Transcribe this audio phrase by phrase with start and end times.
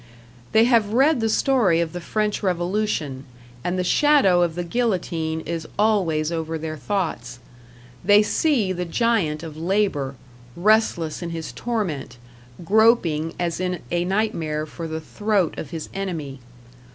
[0.51, 3.23] They have read the story of the French revolution,
[3.63, 7.37] and the shadow of the guillotine is always over their thoughts;
[8.03, 10.15] they see the giant of labor,
[10.55, 12.17] restless in his torment,
[12.65, 16.39] groping as in a nightmare for the throat of his enemy.